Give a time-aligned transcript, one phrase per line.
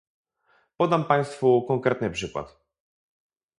[0.77, 2.57] Podam państwu konkretny przykład